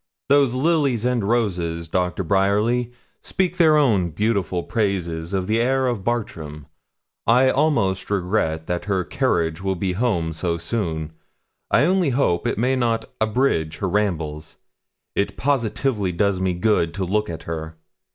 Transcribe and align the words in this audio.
Those 0.29 0.55
lilies 0.55 1.05
and 1.05 1.23
roses, 1.29 1.87
Doctor 1.87 2.23
Bryerly, 2.23 2.91
speak 3.21 3.57
their 3.57 3.77
own 3.77 4.09
beautiful 4.09 4.63
praises 4.63 5.31
of 5.31 5.45
the 5.45 5.61
air 5.61 5.85
of 5.85 6.03
Bartram. 6.03 6.65
I 7.27 7.51
almost 7.51 8.09
regret 8.09 8.65
that 8.65 8.85
her 8.85 9.03
carriage 9.03 9.61
will 9.61 9.75
be 9.75 9.91
home 9.93 10.33
so 10.33 10.57
soon. 10.57 11.13
I 11.69 11.83
only 11.85 12.09
hope 12.09 12.47
it 12.47 12.57
may 12.57 12.75
not 12.75 13.11
abridge 13.21 13.77
her 13.77 13.87
rambles. 13.87 14.57
It 15.13 15.37
positively 15.37 16.11
does 16.11 16.39
me 16.39 16.55
good 16.55 16.95
to 16.95 17.05
look 17.05 17.29
at 17.29 17.43
her. 17.43 17.77